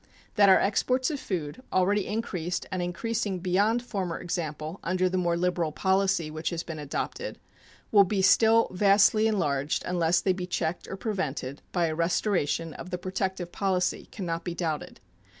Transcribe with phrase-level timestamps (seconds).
[0.33, 5.37] That our exports of food, already increased and increasing beyond former example under the more
[5.37, 7.37] liberal policy which has been adopted,
[7.91, 12.89] will be still vastly enlarged unless they be checked or prevented by a restoration of
[12.89, 15.01] the protective policy can not be doubted.